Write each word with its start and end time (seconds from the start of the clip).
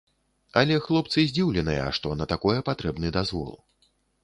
Але 0.61 0.77
хлопцы 0.85 1.25
здзіўленыя, 1.33 1.85
што 1.99 2.15
на 2.23 2.29
такое 2.33 2.59
патрэбны 2.73 3.15
дазвол. 3.21 3.57